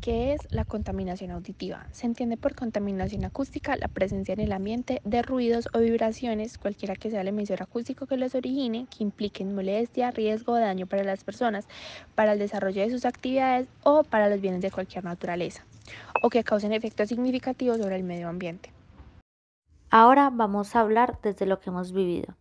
¿Qué 0.00 0.32
es 0.32 0.40
la 0.50 0.64
contaminación 0.64 1.30
auditiva? 1.30 1.86
Se 1.92 2.06
entiende 2.06 2.38
por 2.38 2.54
contaminación 2.54 3.22
acústica 3.26 3.76
la 3.76 3.86
presencia 3.86 4.32
en 4.32 4.40
el 4.40 4.52
ambiente 4.52 5.02
de 5.04 5.20
ruidos 5.20 5.68
o 5.74 5.78
vibraciones, 5.78 6.56
cualquiera 6.56 6.96
que 6.96 7.10
sea 7.10 7.20
el 7.20 7.28
emisor 7.28 7.60
acústico 7.60 8.06
que 8.06 8.16
los 8.16 8.34
origine, 8.34 8.86
que 8.86 9.04
impliquen 9.04 9.54
molestia, 9.54 10.10
riesgo 10.10 10.54
o 10.54 10.58
daño 10.58 10.86
para 10.86 11.04
las 11.04 11.22
personas, 11.22 11.66
para 12.14 12.32
el 12.32 12.38
desarrollo 12.38 12.80
de 12.80 12.88
sus 12.88 13.04
actividades 13.04 13.68
o 13.82 14.02
para 14.02 14.30
los 14.30 14.40
bienes 14.40 14.62
de 14.62 14.70
cualquier 14.70 15.04
naturaleza, 15.04 15.66
o 16.22 16.30
que 16.30 16.44
causen 16.44 16.72
efectos 16.72 17.10
significativos 17.10 17.76
sobre 17.76 17.96
el 17.96 18.02
medio 18.02 18.30
ambiente. 18.30 18.72
Ahora 19.90 20.30
vamos 20.32 20.76
a 20.76 20.80
hablar 20.80 21.18
desde 21.22 21.44
lo 21.44 21.60
que 21.60 21.68
hemos 21.68 21.92
vivido. 21.92 22.39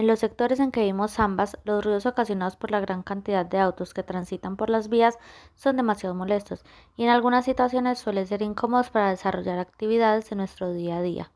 En 0.00 0.06
los 0.06 0.20
sectores 0.20 0.60
en 0.60 0.72
que 0.72 0.80
vivimos 0.80 1.20
ambas, 1.20 1.58
los 1.64 1.84
ruidos 1.84 2.06
ocasionados 2.06 2.56
por 2.56 2.70
la 2.70 2.80
gran 2.80 3.02
cantidad 3.02 3.44
de 3.44 3.58
autos 3.58 3.92
que 3.92 4.02
transitan 4.02 4.56
por 4.56 4.70
las 4.70 4.88
vías 4.88 5.18
son 5.54 5.76
demasiado 5.76 6.14
molestos 6.14 6.64
y 6.96 7.04
en 7.04 7.10
algunas 7.10 7.44
situaciones 7.44 7.98
suelen 7.98 8.26
ser 8.26 8.40
incómodos 8.40 8.88
para 8.88 9.10
desarrollar 9.10 9.58
actividades 9.58 10.32
en 10.32 10.38
nuestro 10.38 10.72
día 10.72 10.96
a 10.96 11.02
día. 11.02 11.32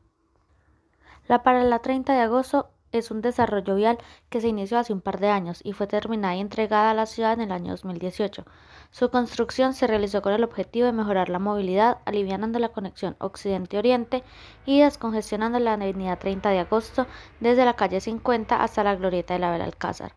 La 1.27 1.43
paralela 1.43 1.77
30 1.77 2.13
de 2.13 2.21
agosto 2.21 2.71
es 2.97 3.11
un 3.11 3.21
desarrollo 3.21 3.75
vial 3.75 3.97
que 4.29 4.41
se 4.41 4.47
inició 4.47 4.79
hace 4.79 4.93
un 4.93 5.01
par 5.01 5.19
de 5.19 5.29
años 5.29 5.61
y 5.63 5.73
fue 5.73 5.87
terminada 5.87 6.35
y 6.35 6.41
entregada 6.41 6.91
a 6.91 6.93
la 6.93 7.05
ciudad 7.05 7.33
en 7.33 7.41
el 7.41 7.51
año 7.51 7.71
2018. 7.71 8.45
Su 8.91 9.09
construcción 9.09 9.73
se 9.73 9.87
realizó 9.87 10.21
con 10.21 10.33
el 10.33 10.43
objetivo 10.43 10.85
de 10.85 10.93
mejorar 10.93 11.29
la 11.29 11.39
movilidad, 11.39 11.97
aliviando 12.05 12.59
la 12.59 12.69
conexión 12.69 13.15
occidente-oriente 13.19 14.23
y 14.65 14.81
descongestionando 14.81 15.59
la 15.59 15.73
avenida 15.73 16.15
30 16.15 16.49
de 16.49 16.59
agosto 16.59 17.07
desde 17.39 17.65
la 17.65 17.75
calle 17.75 17.99
50 17.99 18.61
hasta 18.63 18.83
la 18.83 18.95
glorieta 18.95 19.33
de 19.33 19.39
la 19.39 19.53
Alcázar 19.55 20.13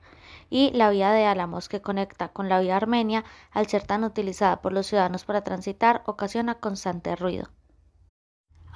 y 0.50 0.70
la 0.72 0.91
vía 0.91 1.10
de 1.10 1.27
Álamos 1.27 1.69
que 1.69 1.83
conecta 1.83 2.28
con 2.28 2.48
la 2.48 2.60
vía 2.60 2.77
armenia, 2.77 3.24
al 3.50 3.66
ser 3.66 3.84
tan 3.84 4.05
utilizada 4.05 4.60
por 4.62 4.72
los 4.72 4.86
ciudadanos 4.86 5.24
para 5.24 5.42
transitar, 5.42 6.02
ocasiona 6.06 6.55
constante 6.55 7.16
ruido. 7.16 7.48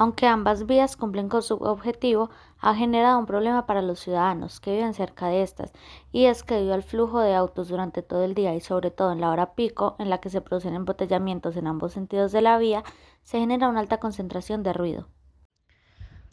Aunque 0.02 0.26
ambas 0.26 0.66
vías 0.66 0.96
cumplen 0.96 1.28
con 1.28 1.44
su 1.44 1.54
objetivo, 1.54 2.28
ha 2.58 2.74
generado 2.74 3.20
un 3.20 3.26
problema 3.26 3.66
para 3.66 3.82
los 3.82 4.00
ciudadanos 4.00 4.58
que 4.58 4.72
viven 4.72 4.94
cerca 4.94 5.28
de 5.28 5.44
estas, 5.44 5.72
y 6.10 6.24
es 6.24 6.42
que 6.42 6.56
debido 6.56 6.74
al 6.74 6.82
flujo 6.82 7.20
de 7.20 7.36
autos 7.36 7.68
durante 7.68 8.02
todo 8.02 8.24
el 8.24 8.34
día 8.34 8.52
y 8.56 8.60
sobre 8.60 8.90
todo 8.90 9.12
en 9.12 9.20
la 9.20 9.30
hora 9.30 9.54
pico, 9.54 9.94
en 10.00 10.10
la 10.10 10.18
que 10.18 10.28
se 10.28 10.40
producen 10.40 10.74
embotellamientos 10.74 11.56
en 11.56 11.68
ambos 11.68 11.92
sentidos 11.92 12.32
de 12.32 12.42
la 12.42 12.58
vía, 12.58 12.82
se 13.22 13.38
genera 13.38 13.68
una 13.68 13.78
alta 13.78 14.00
concentración 14.00 14.64
de 14.64 14.72
ruido. 14.72 15.06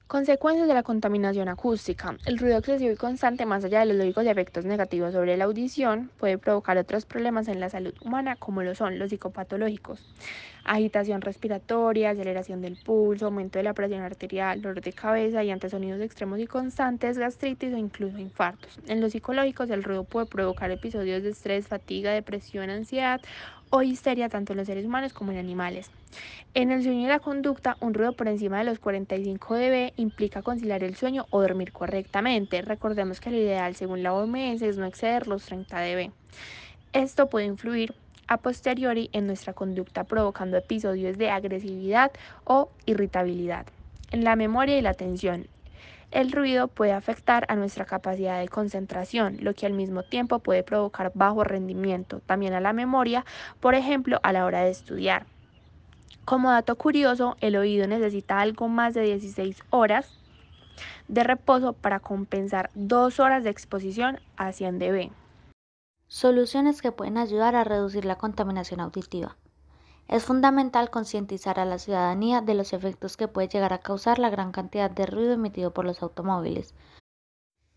Consecuencias 0.09 0.67
de 0.67 0.73
la 0.73 0.81
contaminación 0.81 1.49
acústica. 1.49 2.17
El 2.25 2.39
ruido 2.39 2.57
excesivo 2.57 2.91
y 2.91 2.95
constante, 2.95 3.45
más 3.45 3.63
allá 3.63 3.81
de 3.81 3.85
los 3.85 3.95
lógicos 3.95 4.25
efectos 4.25 4.65
negativos 4.65 5.13
sobre 5.13 5.37
la 5.37 5.43
audición, 5.43 6.09
puede 6.17 6.39
provocar 6.39 6.79
otros 6.79 7.05
problemas 7.05 7.47
en 7.47 7.59
la 7.59 7.69
salud 7.69 7.93
humana, 8.03 8.35
como 8.35 8.63
lo 8.63 8.73
son 8.73 8.97
los 8.97 9.11
psicopatológicos. 9.11 10.03
Agitación 10.65 11.21
respiratoria, 11.21 12.09
aceleración 12.09 12.59
del 12.59 12.75
pulso, 12.75 13.27
aumento 13.27 13.59
de 13.59 13.63
la 13.63 13.75
presión 13.75 14.01
arterial, 14.01 14.63
dolor 14.63 14.81
de 14.81 14.93
cabeza 14.93 15.43
y 15.43 15.51
ante 15.51 15.69
sonidos 15.69 16.01
extremos 16.01 16.39
y 16.39 16.47
constantes, 16.47 17.19
gastritis 17.19 17.71
o 17.75 17.77
incluso 17.77 18.17
infartos. 18.17 18.79
En 18.87 19.01
los 19.01 19.11
psicológicos, 19.11 19.69
el 19.69 19.83
ruido 19.83 20.05
puede 20.05 20.25
provocar 20.25 20.71
episodios 20.71 21.21
de 21.21 21.29
estrés, 21.29 21.67
fatiga, 21.67 22.11
depresión, 22.11 22.71
ansiedad 22.71 23.21
o 23.69 23.81
histeria 23.81 24.29
tanto 24.29 24.53
en 24.53 24.57
los 24.57 24.67
seres 24.67 24.85
humanos 24.85 25.13
como 25.13 25.31
en 25.31 25.37
animales. 25.37 25.89
En 26.53 26.71
el 26.71 26.83
sueño 26.83 27.05
y 27.05 27.07
la 27.07 27.19
conducta, 27.19 27.77
un 27.79 27.93
ruido 27.93 28.13
por 28.13 28.27
encima 28.27 28.57
de 28.57 28.63
los 28.63 28.79
45 28.79 29.55
dB 29.55 29.93
implica 29.97 30.41
conciliar 30.41 30.83
el 30.83 30.95
sueño 30.95 31.25
o 31.29 31.41
dormir 31.41 31.71
correctamente. 31.71 32.61
Recordemos 32.61 33.19
que 33.19 33.29
lo 33.29 33.37
ideal, 33.37 33.75
según 33.75 34.03
la 34.03 34.13
OMS, 34.13 34.61
es 34.61 34.77
no 34.77 34.85
exceder 34.85 35.27
los 35.27 35.45
30 35.45 35.79
dB. 35.79 36.11
Esto 36.93 37.29
puede 37.29 37.45
influir 37.45 37.93
a 38.27 38.37
posteriori 38.37 39.09
en 39.13 39.27
nuestra 39.27 39.53
conducta 39.53 40.03
provocando 40.03 40.57
episodios 40.57 41.17
de 41.17 41.29
agresividad 41.29 42.11
o 42.45 42.69
irritabilidad. 42.85 43.65
En 44.11 44.23
la 44.23 44.35
memoria 44.35 44.77
y 44.77 44.81
la 44.81 44.91
atención, 44.91 45.47
el 46.11 46.31
ruido 46.31 46.67
puede 46.67 46.93
afectar 46.93 47.45
a 47.49 47.55
nuestra 47.55 47.85
capacidad 47.85 48.39
de 48.39 48.47
concentración, 48.47 49.37
lo 49.41 49.53
que 49.53 49.65
al 49.65 49.73
mismo 49.73 50.03
tiempo 50.03 50.39
puede 50.39 50.63
provocar 50.63 51.11
bajo 51.13 51.43
rendimiento, 51.43 52.19
también 52.25 52.53
a 52.53 52.61
la 52.61 52.73
memoria, 52.73 53.25
por 53.59 53.75
ejemplo, 53.75 54.19
a 54.23 54.33
la 54.33 54.45
hora 54.45 54.61
de 54.61 54.71
estudiar. 54.71 55.25
Como 56.25 56.51
dato 56.51 56.75
curioso, 56.75 57.37
el 57.41 57.55
oído 57.55 57.87
necesita 57.87 58.39
algo 58.39 58.67
más 58.67 58.93
de 58.93 59.01
16 59.01 59.63
horas 59.69 60.11
de 61.07 61.23
reposo 61.23 61.73
para 61.73 61.99
compensar 61.99 62.69
2 62.75 63.19
horas 63.19 63.43
de 63.43 63.49
exposición 63.49 64.19
a 64.37 64.51
100 64.51 64.79
dB. 64.79 65.11
Soluciones 66.07 66.81
que 66.81 66.91
pueden 66.91 67.17
ayudar 67.17 67.55
a 67.55 67.63
reducir 67.63 68.05
la 68.05 68.15
contaminación 68.15 68.79
auditiva. 68.79 69.35
Es 70.09 70.25
fundamental 70.25 70.89
concientizar 70.89 71.59
a 71.59 71.65
la 71.65 71.77
ciudadanía 71.77 72.41
de 72.41 72.55
los 72.55 72.73
efectos 72.73 73.15
que 73.15 73.27
puede 73.27 73.47
llegar 73.47 73.73
a 73.73 73.77
causar 73.77 74.17
la 74.17 74.31
gran 74.31 74.51
cantidad 74.51 74.89
de 74.89 75.05
ruido 75.05 75.33
emitido 75.33 75.71
por 75.71 75.85
los 75.85 76.01
automóviles. 76.01 76.73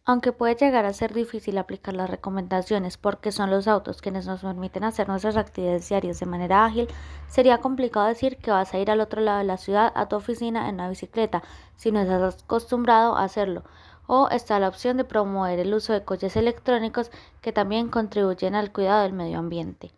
Aunque 0.06 0.32
puede 0.32 0.54
llegar 0.54 0.86
a 0.86 0.94
ser 0.94 1.12
difícil 1.12 1.58
aplicar 1.58 1.92
las 1.92 2.08
recomendaciones 2.08 2.96
porque 2.96 3.32
son 3.32 3.50
los 3.50 3.68
autos 3.68 4.00
quienes 4.00 4.26
nos 4.26 4.40
permiten 4.40 4.82
hacer 4.82 5.08
nuestras 5.08 5.36
actividades 5.36 5.90
diarias 5.90 6.20
de 6.20 6.26
manera 6.26 6.64
ágil, 6.64 6.88
sería 7.28 7.58
complicado 7.58 8.06
decir 8.06 8.38
que 8.38 8.50
vas 8.50 8.72
a 8.72 8.78
ir 8.78 8.90
al 8.90 9.02
otro 9.02 9.20
lado 9.20 9.40
de 9.40 9.44
la 9.44 9.58
ciudad 9.58 9.92
a 9.94 10.08
tu 10.08 10.16
oficina 10.16 10.70
en 10.70 10.76
una 10.76 10.88
bicicleta 10.88 11.42
si 11.76 11.92
no 11.92 12.00
estás 12.00 12.42
acostumbrado 12.44 13.14
a 13.14 13.24
hacerlo. 13.24 13.62
O 14.06 14.30
está 14.30 14.58
la 14.58 14.68
opción 14.68 14.96
de 14.96 15.04
promover 15.04 15.58
el 15.58 15.74
uso 15.74 15.92
de 15.92 16.02
coches 16.02 16.34
electrónicos 16.36 17.10
que 17.42 17.52
también 17.52 17.90
contribuyen 17.90 18.54
al 18.54 18.72
cuidado 18.72 19.02
del 19.02 19.12
medio 19.12 19.38
ambiente. 19.38 19.92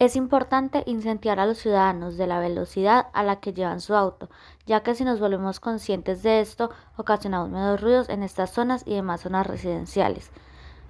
Es 0.00 0.14
importante 0.14 0.84
incentivar 0.86 1.40
a 1.40 1.46
los 1.46 1.58
ciudadanos 1.58 2.16
de 2.16 2.28
la 2.28 2.38
velocidad 2.38 3.08
a 3.14 3.24
la 3.24 3.40
que 3.40 3.52
llevan 3.52 3.80
su 3.80 3.96
auto, 3.96 4.30
ya 4.64 4.84
que 4.84 4.94
si 4.94 5.02
nos 5.02 5.18
volvemos 5.18 5.58
conscientes 5.58 6.22
de 6.22 6.40
esto, 6.40 6.70
ocasionamos 6.96 7.50
menos 7.50 7.80
ruidos 7.80 8.08
en 8.08 8.22
estas 8.22 8.52
zonas 8.52 8.84
y 8.86 8.94
demás 8.94 9.22
zonas 9.22 9.44
residenciales. 9.48 10.30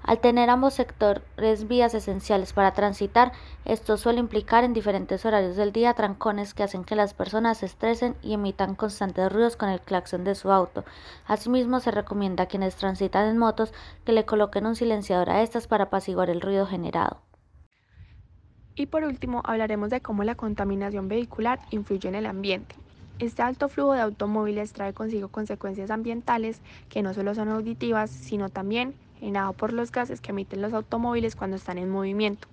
Al 0.02 0.18
tener 0.18 0.50
ambos 0.50 0.74
sectores 0.74 1.66
vías 1.66 1.94
esenciales 1.94 2.52
para 2.52 2.74
transitar, 2.74 3.32
esto 3.64 3.96
suele 3.96 4.20
implicar 4.20 4.62
en 4.62 4.74
diferentes 4.74 5.24
horarios 5.24 5.56
del 5.56 5.72
día 5.72 5.94
trancones 5.94 6.52
que 6.52 6.64
hacen 6.64 6.84
que 6.84 6.94
las 6.94 7.14
personas 7.14 7.58
se 7.58 7.66
estresen 7.66 8.14
y 8.20 8.34
emitan 8.34 8.74
constantes 8.74 9.32
ruidos 9.32 9.56
con 9.56 9.70
el 9.70 9.80
claxon 9.80 10.22
de 10.24 10.34
su 10.34 10.52
auto. 10.52 10.84
Asimismo, 11.26 11.80
se 11.80 11.92
recomienda 11.92 12.44
a 12.44 12.48
quienes 12.48 12.76
transitan 12.76 13.26
en 13.26 13.38
motos 13.38 13.72
que 14.04 14.12
le 14.12 14.26
coloquen 14.26 14.66
un 14.66 14.76
silenciador 14.76 15.30
a 15.30 15.40
estas 15.40 15.66
para 15.66 15.84
apaciguar 15.84 16.28
el 16.28 16.42
ruido 16.42 16.66
generado. 16.66 17.27
Y 18.78 18.86
por 18.86 19.02
último, 19.02 19.42
hablaremos 19.44 19.90
de 19.90 20.00
cómo 20.00 20.22
la 20.22 20.36
contaminación 20.36 21.08
vehicular 21.08 21.58
influye 21.70 22.08
en 22.08 22.14
el 22.14 22.26
ambiente. 22.26 22.76
Este 23.18 23.42
alto 23.42 23.68
flujo 23.68 23.92
de 23.94 24.00
automóviles 24.00 24.72
trae 24.72 24.92
consigo 24.92 25.26
consecuencias 25.26 25.90
ambientales 25.90 26.60
que 26.88 27.02
no 27.02 27.12
solo 27.12 27.34
son 27.34 27.48
auditivas, 27.48 28.08
sino 28.08 28.50
también 28.50 28.94
generado 29.18 29.52
por 29.52 29.72
los 29.72 29.90
gases 29.90 30.20
que 30.20 30.30
emiten 30.30 30.62
los 30.62 30.72
automóviles 30.72 31.34
cuando 31.34 31.56
están 31.56 31.76
en 31.78 31.90
movimiento, 31.90 32.46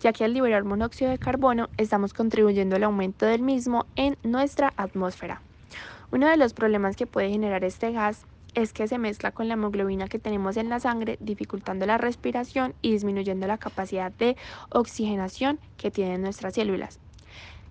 ya 0.00 0.14
que 0.14 0.24
al 0.24 0.32
liberar 0.32 0.64
monóxido 0.64 1.10
de 1.10 1.18
carbono 1.18 1.68
estamos 1.76 2.14
contribuyendo 2.14 2.76
al 2.76 2.84
aumento 2.84 3.26
del 3.26 3.42
mismo 3.42 3.84
en 3.94 4.16
nuestra 4.22 4.72
atmósfera. 4.78 5.42
Uno 6.10 6.28
de 6.28 6.38
los 6.38 6.54
problemas 6.54 6.96
que 6.96 7.06
puede 7.06 7.28
generar 7.28 7.62
este 7.62 7.92
gas 7.92 8.24
es 8.54 8.72
que 8.72 8.88
se 8.88 8.98
mezcla 8.98 9.32
con 9.32 9.48
la 9.48 9.54
hemoglobina 9.54 10.08
que 10.08 10.18
tenemos 10.18 10.56
en 10.56 10.68
la 10.68 10.80
sangre, 10.80 11.16
dificultando 11.20 11.86
la 11.86 11.98
respiración 11.98 12.74
y 12.82 12.92
disminuyendo 12.92 13.46
la 13.46 13.58
capacidad 13.58 14.12
de 14.12 14.36
oxigenación 14.70 15.60
que 15.76 15.90
tienen 15.90 16.22
nuestras 16.22 16.54
células. 16.54 17.00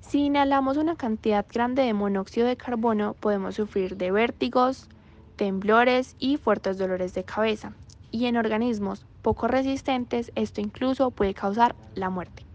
Si 0.01 0.19
inhalamos 0.19 0.77
una 0.77 0.95
cantidad 0.95 1.45
grande 1.51 1.83
de 1.83 1.93
monóxido 1.93 2.47
de 2.47 2.55
carbono, 2.55 3.13
podemos 3.19 3.55
sufrir 3.55 3.97
de 3.97 4.11
vértigos, 4.11 4.88
temblores 5.35 6.15
y 6.17 6.38
fuertes 6.38 6.77
dolores 6.77 7.13
de 7.13 7.25
cabeza. 7.25 7.73
Y 8.09 8.25
en 8.25 8.38
organismos 8.38 9.05
poco 9.21 9.47
resistentes, 9.47 10.31
esto 10.35 10.61
incluso 10.61 11.11
puede 11.11 11.33
causar 11.33 11.75
la 11.94 12.09
muerte. 12.09 12.47